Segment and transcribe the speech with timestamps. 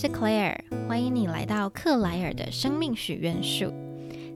[0.00, 0.56] 是 Claire，
[0.86, 3.74] 欢迎你来到克莱尔的生命许愿树。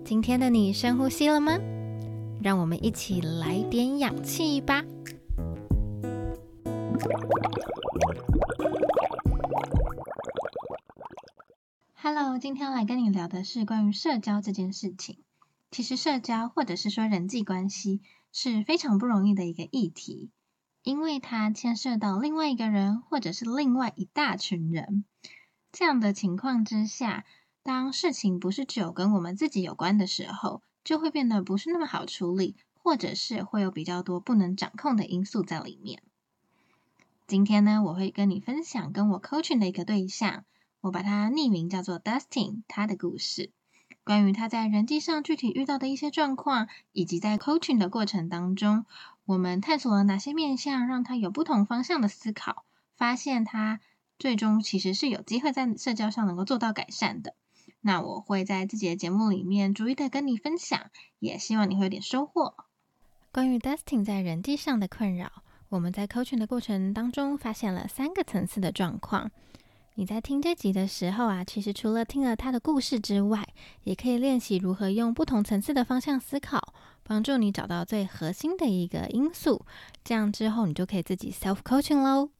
[0.04, 1.56] 今天的你深呼吸了吗？
[2.42, 4.83] 让我们一起来点氧气吧。
[11.94, 15.21] Hello，今天来跟你聊的是关于社交这件事情。
[15.71, 18.02] 其实社交或者是说人际关系
[18.33, 20.33] 是非常不容易的一个议题。
[20.83, 25.05] 因为它牵涉到另外一个人，或者是另外一大群人，
[25.72, 27.24] 这样的情况之下，
[27.62, 36.02] 当事情不是只有跟我们自己有关的时候，就会变得不是那么好处理，或者是会有比较多不能掌控的因素在里面。
[37.27, 40.44] 今天呢，我会跟你分享跟我 coaching 的一个对象，
[40.82, 43.50] 我把它匿名叫做 Dustin，他的故事，
[44.04, 48.84] 关于他在人际上具体遇到的一些状况，以及在 coaching 的过程当中。
[49.25, 52.64] 我们探索了哪些面向，让他有不同方向的思考，
[52.97, 53.80] 发现他
[54.23, 57.34] 最终其实是有机会在社交上能够做到改善的。
[57.81, 62.55] 那我会在自己的节目里面逐一的跟你分享，也希望你会有点收获。
[63.33, 69.28] 关于 Dustin 在人际上的困扰，我们在 coaching 的过程当中发现了三个层次的状况。
[69.95, 73.45] 你在听这集的时候啊，其实除了听了他的故事之外，
[73.83, 76.73] 也可以练习如何用不同层次的方向思考。
[77.03, 79.67] 帮助你找到最核心的一个因素，
[80.05, 82.31] 这样之后你就可以自己 self coaching 喽。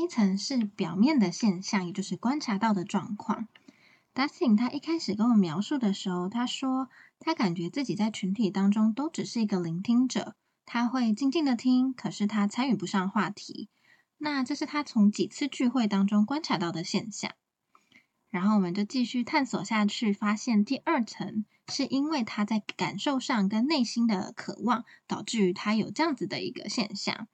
[0.00, 3.46] 一层是表面的现象，也就是观察到的状况。
[4.14, 10.34] Dustin 他一开始跟我描述的时候，他说他感觉自己在群体当中都只是一个聆听者。
[10.66, 13.68] 他会静静的听，可是他参与不上话题。
[14.18, 17.32] 那这是他从几次聚会当中观察到的现象。
[18.28, 27.26] 然后我们就继续探索下去，发现第二层是因为他在感受上跟内心的渴望，导致于他有这样子的一个现象。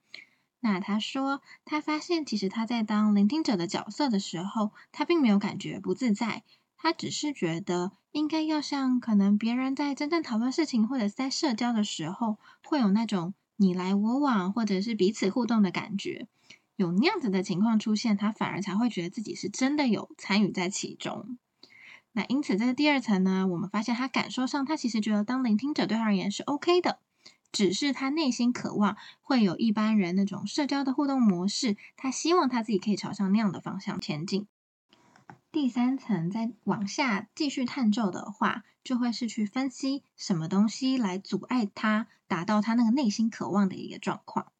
[0.59, 6.43] 那他说，他发现其实他在当聆听者的角色的时候，他并没有感觉不自在。
[6.79, 16.27] 他只是觉得应该要像可能别人在真正讨论事情或者在社交的时候，会有那种你来我往或者是彼此互动的感觉，
[16.75, 21.39] 有那样子的情况出现，他反而才会觉得自己是真的有参与在其中。
[22.11, 26.99] 那因此，在第二层呢，我们发现他感受上，他其实觉得当聆听者对他而言是 OK 的，
[27.51, 34.47] 只是他内心渴望会有一般人那种社交的互动模式，他希望他自己可以朝向那样的方向前进。
[35.51, 44.51] 第三层再往下继续探究的话，就会是去分析什么东西来阻碍他达到他那个内心渴望的一个状况。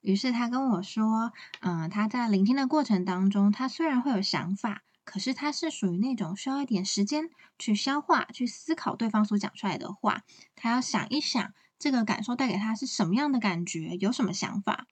[0.00, 10.22] 于是他跟我说，嗯，他在聆听的过程当中，他虽然会有想法，可是他是属于那种需要一点时间去消化、去思考对方所讲出来的话，
[10.54, 14.86] 他要想一想这个感受带给他是什么样的感觉，有什么想法，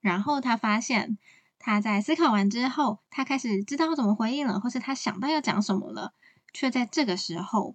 [0.00, 1.18] 然后他发现。
[1.60, 6.14] 他在思考完之后，他开始知道怎么回应了，或是他想到要讲什么了，
[6.52, 7.74] 却在这个时候，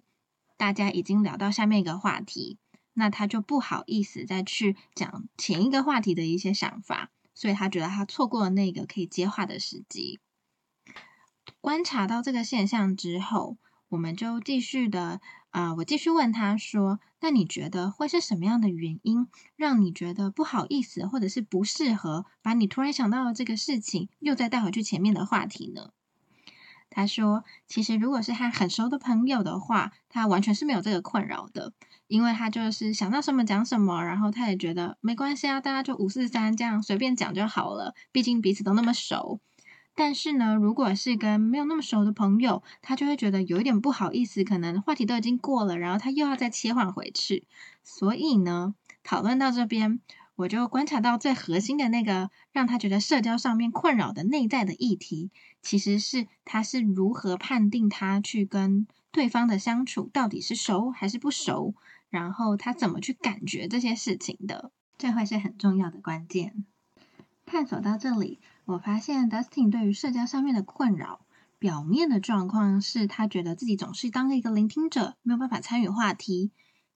[0.56, 2.58] 大家已经聊到下面一个话题，
[2.94, 10.18] 那他就不好意思再去讲前一个话题的一些想法，所以他觉得他错过了那个可以接话的时机。
[11.60, 13.58] 观察到这个现象之后，
[13.90, 15.20] 我们就继续的。
[15.54, 25.90] 啊，我继续问他说：“那你觉得会是什么样的原因，让你觉得不好意思，或者是不适合把你突然想到的这个事情又再带回去前面的话题呢？”
[26.90, 31.72] 他说：“其实如果是他很熟的朋友的话，他完全是没有这个困扰的，
[32.08, 39.38] 因为他就是想到什么讲什么，然后他也觉得没关系啊，大家就五四三这样随便讲就好了，毕竟彼此都那么熟。”
[39.96, 47.44] 但是呢，如果是跟没有那么熟的朋友，他就会觉得有一点不好意思，可能话题都已经过了，然后他又要再切换回去。
[47.84, 48.74] 所以呢，
[49.04, 50.00] 讨论到这边，
[50.34, 55.30] 我就观察到最核心的那个让他觉得社交上面困扰的内在的议题，
[55.62, 61.72] 其实是他是如何判定他去跟对方的相处到底是熟还是不熟，
[62.10, 66.64] 然后他怎么去感觉这些事情的，这会是很重要的关键。
[67.46, 68.40] 探索到这里。
[68.66, 71.26] 我发现 Dustin 对于社交上面的困扰，
[71.58, 76.50] 表面的状况是他觉得自己总是当一个聆听者，没有办法参与话题。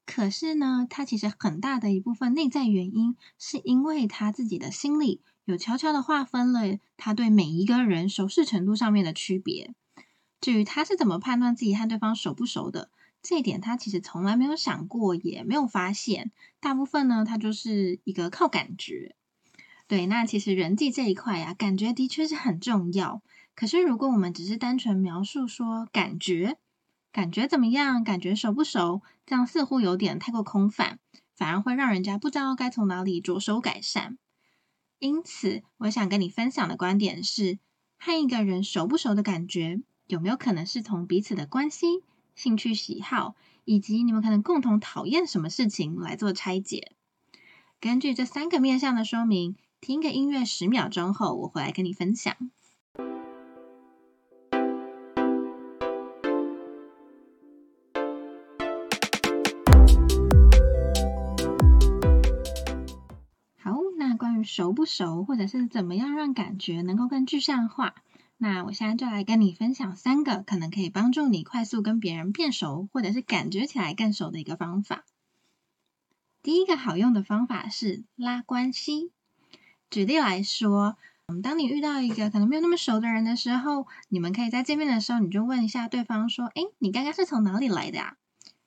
[0.07, 9.75] 可是呢，他其实很大的一部分内在原因，是因为他自己的心里有悄悄的划分了他对每一个人熟识程度上面的区别。
[10.41, 12.91] 至于他是怎么判断自己和对方熟不熟的，
[13.21, 16.33] 这一点他其实从来没有想过，也没有发现。
[16.61, 19.17] 大部分呢，他就是一个靠感觉。
[19.89, 23.23] 对，那其实人际这一块呀，感觉的确是很重要。
[23.55, 26.59] 可是如果我们只是单纯描述说感觉，
[27.11, 28.05] 感觉怎么样？
[28.05, 29.01] 感觉熟不熟？
[29.25, 30.99] 这样似乎有点太过空泛，
[31.35, 34.19] 反而会让人家不知道该从哪里着手改善。
[34.99, 37.59] 因此，我想跟你分享的观点是：
[37.97, 41.87] 和一个人熟不熟的感觉，有没有可能是从彼此的关系、
[42.35, 46.93] 兴趣喜好，以及你们可能共同讨厌什么事情来做拆解？
[47.81, 52.35] 根据这三个面向的说明，听个音乐十秒钟后，我回来跟你分享。
[63.57, 67.95] 好，那关于熟不熟，或者是怎么样让感觉能够更具象化？
[68.37, 75.05] 那我现在就来跟你分享三个可能可以帮助你快速跟别人变熟，或者是感觉起来更熟的一个方法。
[76.43, 79.13] 第一个好用的方法是拉关系。
[79.91, 80.97] 举例来说，
[81.29, 88.17] 嗯，当你遇到一个可能没有那么熟的人的时候，你们可以在见面的时候，你就问一下对方说：“哎，你刚刚是从哪里来的呀？”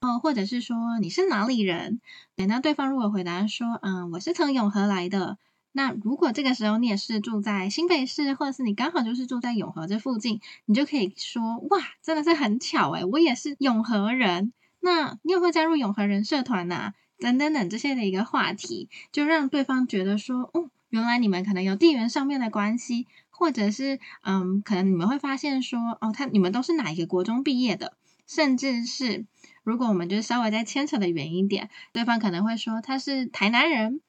[0.01, 2.01] 哦，或者是说你是哪里人？
[2.35, 5.37] 那对方如果回答说：“嗯，我是从永和来的。”
[5.73, 14.51] 那如果这个时候你也是住在新北市，或者是你刚好就是住在永和这附近，你就可以说哇，真的是很巧诶我也是永和人。
[14.79, 16.93] 那你有没有加入永和人社团呐？
[17.19, 27.97] 等等等这些的一个话题，就让对方觉得说哦，原来你们可能有地缘上面的关系，或者是嗯，可能你们会发现说哦，他你们都是哪一个国中毕业的，
[28.27, 29.25] 甚至是
[29.63, 33.99] 如果我们就稍微再牵扯的远一点，对方可能会说他是台南人。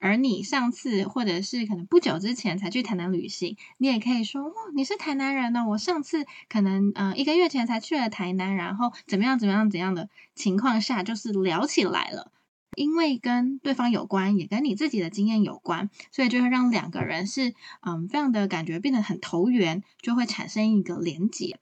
[0.00, 5.64] 而你上次或者是可能不久之前才去台南旅行，你也可以说哦，你是台南人呢。
[5.70, 12.30] 我上次可能呃一个月前才去了台南，然后怎么样怎么样怎样的情况下，就是聊起来了。
[12.78, 21.58] 因为跟对方有关，也跟你自己的经验有关，所以就会让两个人是嗯非常的感觉变得很投缘，就会产生一个连结，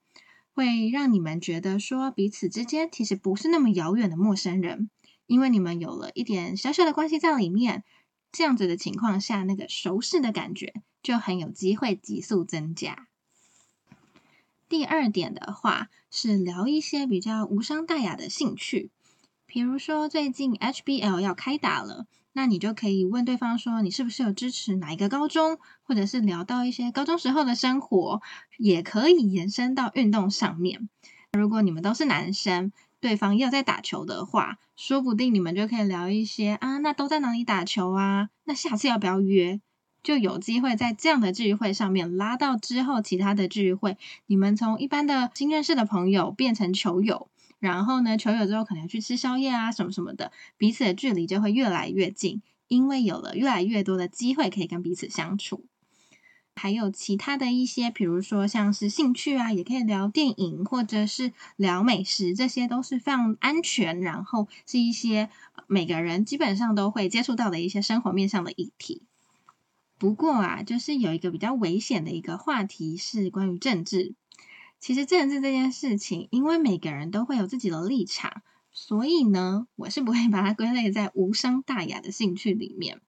[0.53, 4.91] 会让你们觉得说彼此之间其实不是那么遥远的陌生人，
[5.27, 7.83] 因为你们有了一点小小的关系在里面。
[8.33, 13.09] 这样子的情况下，那个熟识的感觉就很有机会急速增加。
[14.69, 18.91] 第二点的话是聊一些比较无伤大雅的兴趣，
[19.57, 22.05] 比如说最近 HBL 要开打了，
[22.35, 28.21] 那你就可以问对方说你是不是有支持哪一个高中，或者是聊到一些高中时候的生活，
[28.59, 30.91] 也可以延伸到运动上面。
[31.33, 32.71] 如果你们都是男生。
[33.01, 38.29] 对方要在打球的话，说不定你们就可以聊一些啊，那都在哪里打球啊？
[38.45, 39.63] 那下次要不要约？
[40.03, 55.65] 就有机会在这样的聚会上面拉到之后其他的聚会，你们从一般的新认识的朋友变成球友，然后呢，球友之后可能要去吃宵夜啊什么什么的，彼此的距离就会越来越近，因为有了越来越多的机会可以跟彼此相处。
[56.59, 65.29] 还有其他的一些，比如说像是兴趣啊，也可以聊电影或者是聊美食，这些都是非常安全，然后是一些
[65.67, 69.03] 每个人基本上都会接触到的一些生活面上的议题。
[69.99, 74.15] 不过啊，就是有一个比较危险的一个话题是关于政治。
[74.79, 83.01] 其实政治这件事情，因为每个人都会有自己的立场，所以呢，我是不会把它归类在无伤大雅的兴趣里面。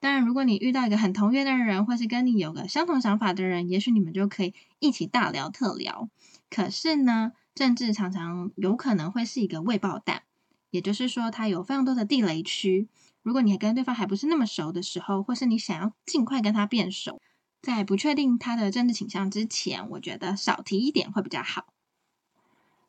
[0.00, 6.10] 当然，如果你遇到一个很同源的人，或是跟你有个相同想法的人，也许你们就可以一起大聊特聊。
[6.50, 10.24] 可是呢，政治常常有可能会是一个未爆弹，
[10.70, 12.88] 也就是说，它有非常多的地雷区。
[13.22, 17.22] 如果你跟对方还不是那么熟的时候，或是你想要尽快跟他变熟，
[17.64, 21.66] 在不确定他的政治倾向之前，我觉得少提一点会比较好。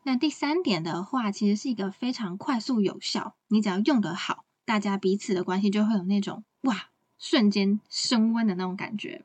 [0.03, 6.89] 那第三点的话，其实是一个非常快速有效，你只要用得好，大家彼此的关系就会有那种哇。
[7.17, 9.23] 瞬间升温的那种感觉，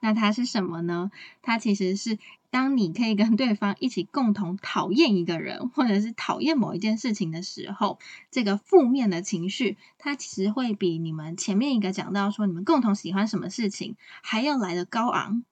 [0.00, 1.10] 那它是什么呢？
[1.42, 2.18] 它其实是
[2.50, 7.98] 当你可以跟对方一起共同讨厌一个人，或者是讨厌某一件事情的时候，
[8.30, 15.44] 这个负面的情绪，它其实会比你们前面一个讲到说你们共同喜欢什么事情还要来的高昂。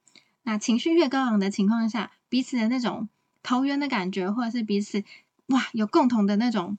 [0.42, 3.08] 那情绪越高昂的情况下，彼此的那种
[3.42, 5.04] 投缘的感觉，或者是彼此
[5.46, 6.78] 哇有共同的那种。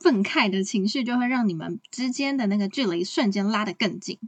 [0.00, 4.18] 愤慨的情绪就会让你们之间的那个距离瞬间拉得更近。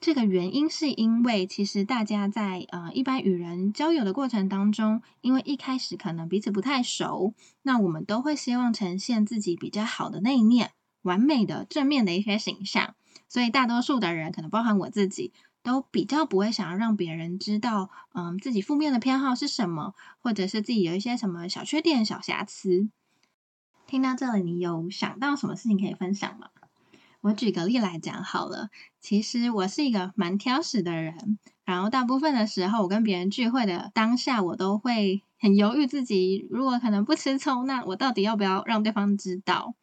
[0.00, 10.70] 这个原因是因为，其实大家在呃一般与人交友的过程当中，因为一开始可能彼此不太熟，那我们都会希望呈现自己比较好的那一面，
[11.02, 12.94] 完美的正面的一些形象。
[13.28, 15.32] 所以大多数的人，可能包含我自己，
[15.64, 22.88] 都比较不会想要让别人知道，嗯，自己负面的偏好是什么，或者是自己有一些什么小缺点、小瑕疵。
[23.88, 26.50] 听到这里，你有想到什么事情可以分享吗？
[27.20, 28.68] 我举个例来讲好了。
[29.00, 39.74] 其实我是一个蛮挑食的人，然后大部分的时候，我跟别人聚会的当下，我都会很犹豫自己，如果可能不吃葱，那我到底要不要让对方知道？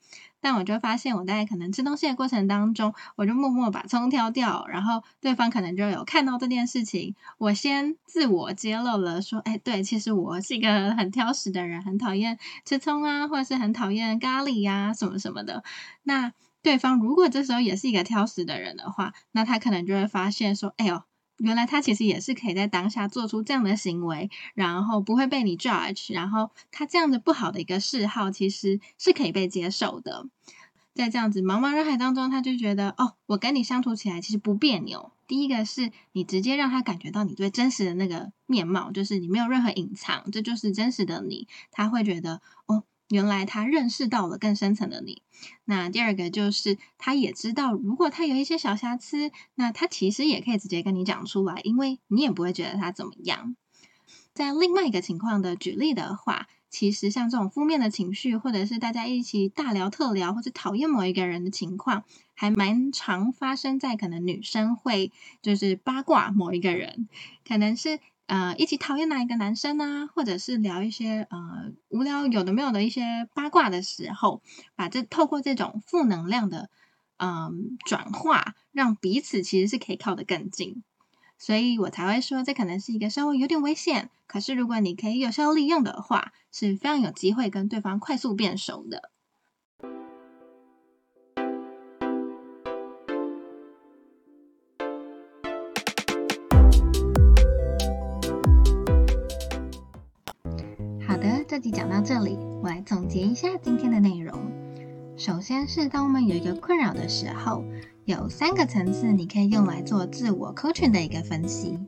[0.41, 7.15] 但我就发现，我在可能吃东西的过程当中，我就默默把葱挑掉，然后对方可能就有看到这件事情。
[7.39, 15.63] 我先自我揭露了，说：“哎，对，其实我是一个很挑食的人，很讨厌吃葱啊，或者是很讨厌咖喱呀，什么什么的。”
[16.03, 16.31] 那
[16.65, 21.03] 对方如果这时候也是一个挑食的人的话，那他可能就会发现说：“哎呦。”
[21.39, 30.27] 原来他其实也是可以在当下做出这样的行为，然后不会被你 judge，然后他这样子不好的一个嗜好其实是可以被接受的。
[30.93, 35.11] 在这样子茫茫人海当中，他就觉得哦，我跟你相处起来其实不别扭。
[35.27, 41.49] 第一个是你直接让他感觉到你最真实的那个面貌，就是你没有任何隐藏，这就是真实的你。
[41.69, 42.85] 他会觉得哦。
[43.09, 45.21] 原来他认识到了更深层的你。
[45.65, 53.55] 那第二个就是，他也知道，如果他有一些小瑕疵，那他其实也可以直接跟你讲出来，因为你也不会觉得他怎么样。
[54.33, 67.07] 在另外一个情况的举例的话，其实像这种负面的情绪，或者是大家一起大聊特聊，或者讨厌某一个人的情况，还蛮常发生在可能女生会就是八卦某一个人，
[67.47, 67.99] 可能是。
[68.27, 74.41] 呃，一起讨厌哪一个男生啊，或者是聊一些呃无聊有的没有的一些八卦的时候，
[74.75, 76.69] 把这透过这种负能量的
[77.17, 80.83] 嗯转化，让彼此其实是可以靠得更近，
[81.37, 89.11] 所以我才会说这可能是一个稍微有点危险，可是如果你可以有效利用的话，是非常有机会跟对方快速变熟的。
[101.55, 104.37] 这集讲到这里，我来总结一下今天的内容。
[105.15, 107.63] 首先是当我们有一个困扰的时候，
[108.03, 111.79] 有三个层次你可以用来做自我 coaching 的一个分析。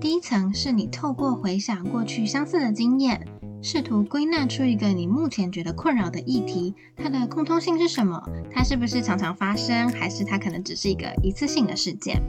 [0.00, 3.28] 第一层是你透过回想过去相似的经验，
[3.60, 8.26] 试图归纳出一个你目前觉得困扰的议题，它的共通性是什么？
[8.50, 12.22] 它是不是常常发生，还是它可能只是一个一次性的事件？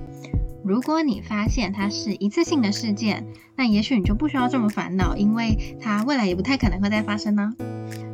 [0.65, 3.25] 如果你发现它是一次性的事件，
[3.57, 7.53] 那也许你就不需要这么烦恼，因为它未来也不太可能会再发生呢。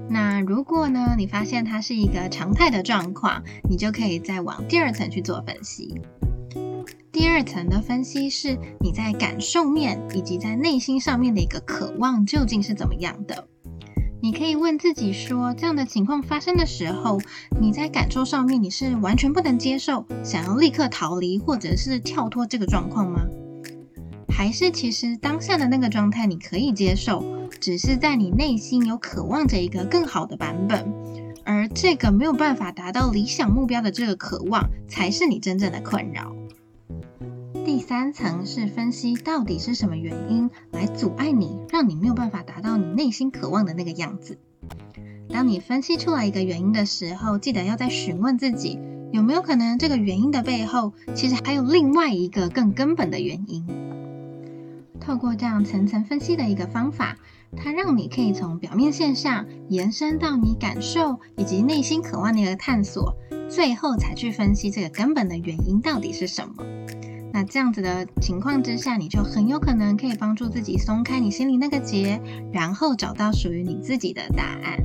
[0.09, 6.01] 那如果呢，你发现它是一个常态的状况，你就可以再往第二层去做分析。
[7.11, 13.47] 第二层的分析是你在感受面以及在内心上面的一个渴望究竟是怎么样的。
[14.21, 17.21] 你可以问自己说：这样的情况发生的时候，
[17.61, 23.21] 你在感受上面你是完全不能接受，想要立刻逃离或者是跳脱这个状况吗？
[24.27, 27.23] 还是其实当下的那个状态你可以接受，
[27.61, 30.93] 只是在你内心有渴望着一个更好的版本，
[31.45, 36.35] 而这个没有办法达到理想目标的这个渴望，才是你真正的困扰。
[37.69, 44.39] 第三层是分析到底是什么原因来阻碍你，让你没有办法达到你内心渴望的那个样子。
[45.29, 48.79] 当你分析出来一个原因的时候，记得要再询问自己，
[49.11, 53.63] 有没有可能这个原因的背后，其实还有另外一个更根本的原因。
[54.99, 57.17] 透过这样层层分析的一个方法，
[57.55, 63.13] 它让你可以从表面现象延伸到你感受以及内心渴望的一个探索，
[63.47, 66.63] 最后才去分析这个根本的原因到底是什么。
[67.39, 72.19] 那这样子的情况之下，你就很有可能可以帮助自己松开你心里那个结，
[72.51, 74.77] 然后找到属于你自己的答案。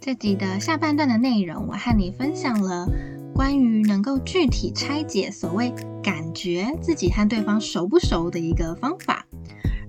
[0.00, 2.88] 这集的下半段的内容，我和你分享了
[3.34, 5.70] 关于能够具体拆解所谓
[6.02, 9.26] 感觉自己和对方熟不熟的一个方法，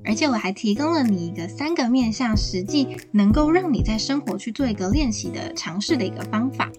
[0.04, 6.70] 而且我还提供了你一个三个面向，实际能够让你在生活去做一个练习的尝试的一个方法。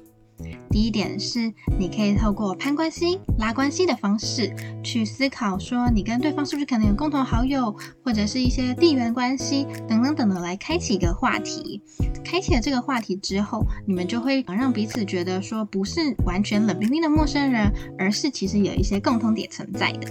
[0.72, 4.50] 第一点是，你可以透过攀关系、拉关系的方式
[4.82, 11.82] 去思考，说你跟对方是不是可能有共同好友，或者是一些地缘关系等等等的，来开启一个话题。
[12.24, 20.08] 开启了这个话题之后，你们就会让彼此觉得说，不是完全冷冰冰的陌生人，而是其实有一些共同点存在的。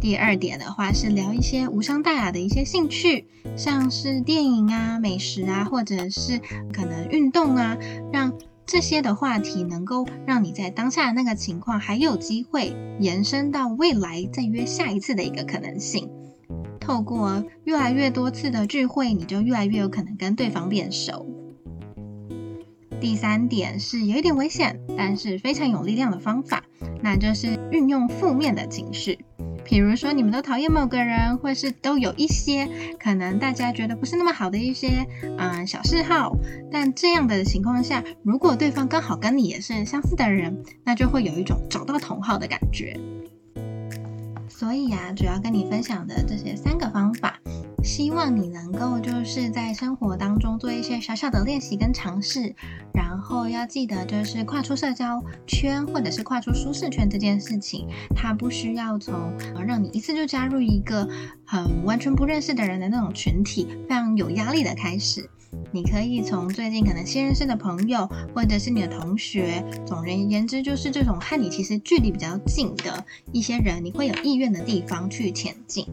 [0.00, 6.40] 第二点的话是聊一些无伤大雅的一些兴趣，像是电影啊、美食啊，或者是
[6.72, 7.76] 可能运动啊，
[8.12, 8.32] 让。
[8.66, 16.08] 这些的话题能够让你在当下的那个情况还有机会延伸到未来再约下一次的一个可能性。
[16.78, 21.26] 透过越来越多次的聚会，你就越来越有可能跟对方变熟。
[23.00, 26.64] 第三点是有一点危险，但是非常有力量的方法，
[27.02, 29.18] 那就是运用负面的情绪。
[29.64, 35.06] 比如说，你们都讨厌某个人，或是都有一些可能大家觉得不是那么好的一些
[35.38, 36.36] 嗯小嗜好，
[36.72, 42.98] 但这样的情况下，如果对方刚好跟你也是相似的人，那就会有一种找到同好的感觉。
[44.48, 47.38] 所以呀，主要跟你分享的这些三个方法，
[47.82, 52.54] 希望你能够就是在生活当中做一些小小的练习跟尝试，
[52.92, 59.32] 然后要记得就是跨出社交圈或者是跨出舒适圈这件事情，它不需要从
[59.66, 61.08] 让你一次就加入一个
[61.44, 65.28] 很完全不认识的人的那种群体，非常有压力的开始。
[65.72, 75.86] 你可以从最近可能新认识的朋友，或者是你的同学，总而言之，就是这种和你其实距离比较近的一些人，你会有意愿的地方去前进。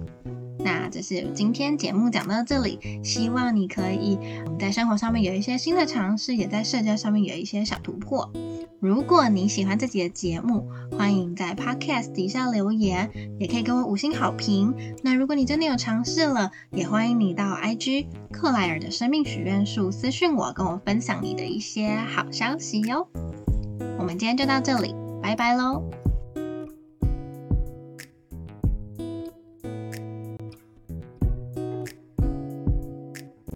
[0.59, 4.17] 那这是今天节目讲到这里，希望你可以
[4.59, 8.31] 在生活上面有一些新的尝试，也在社交上面有一些小突破。
[8.79, 13.09] 如果你喜欢自己的节目，欢迎在 Podcast 底下留言，
[13.39, 14.73] 也可以给我五星好评。
[15.03, 23.07] 那如果你真的有尝试了，也欢迎你到 IG 克莱尔的生命许愿树私讯我，跟我分享你的一些好消息哟。
[23.97, 26.06] 我们今天就到这里，拜拜喽。